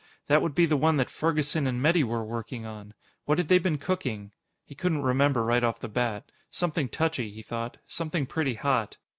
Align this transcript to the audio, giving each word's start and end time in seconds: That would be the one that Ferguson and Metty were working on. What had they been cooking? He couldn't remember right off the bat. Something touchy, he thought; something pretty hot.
That 0.25 0.41
would 0.41 0.55
be 0.55 0.65
the 0.65 0.75
one 0.77 0.97
that 0.97 1.11
Ferguson 1.11 1.67
and 1.67 1.79
Metty 1.79 2.03
were 2.03 2.23
working 2.25 2.65
on. 2.65 2.95
What 3.25 3.37
had 3.37 3.49
they 3.49 3.59
been 3.59 3.77
cooking? 3.77 4.31
He 4.65 4.73
couldn't 4.73 5.03
remember 5.03 5.43
right 5.45 5.63
off 5.63 5.79
the 5.79 5.87
bat. 5.87 6.31
Something 6.49 6.89
touchy, 6.89 7.29
he 7.29 7.43
thought; 7.43 7.77
something 7.85 8.25
pretty 8.25 8.55
hot. 8.55 8.97